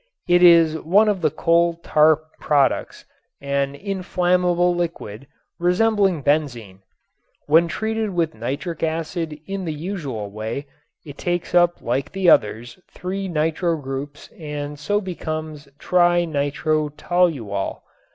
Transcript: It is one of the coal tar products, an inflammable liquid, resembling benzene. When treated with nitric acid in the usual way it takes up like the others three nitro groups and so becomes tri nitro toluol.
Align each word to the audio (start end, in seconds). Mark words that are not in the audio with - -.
It 0.27 0.41
is 0.41 0.79
one 0.79 1.07
of 1.07 1.21
the 1.21 1.29
coal 1.29 1.75
tar 1.83 2.15
products, 2.39 3.05
an 3.39 3.75
inflammable 3.75 4.73
liquid, 4.73 5.27
resembling 5.59 6.23
benzene. 6.23 6.79
When 7.45 7.67
treated 7.67 8.09
with 8.09 8.33
nitric 8.33 8.81
acid 8.81 9.39
in 9.45 9.63
the 9.63 9.73
usual 9.75 10.31
way 10.31 10.65
it 11.05 11.19
takes 11.19 11.53
up 11.53 11.83
like 11.83 12.11
the 12.13 12.31
others 12.31 12.79
three 12.89 13.27
nitro 13.27 13.77
groups 13.77 14.29
and 14.39 14.79
so 14.79 15.01
becomes 15.01 15.67
tri 15.77 16.25
nitro 16.25 16.89
toluol. 16.89 17.83